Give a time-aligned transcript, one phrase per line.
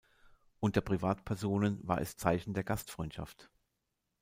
[0.59, 3.51] Unter Privatpersonen war es Zeichen der Gastfreundschaft.